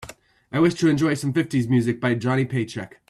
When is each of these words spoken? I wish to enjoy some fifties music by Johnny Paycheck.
I 0.51 0.59
wish 0.59 0.73
to 0.79 0.87
enjoy 0.87 1.13
some 1.13 1.31
fifties 1.31 1.67
music 1.67 2.01
by 2.01 2.15
Johnny 2.15 2.43
Paycheck. 2.45 2.97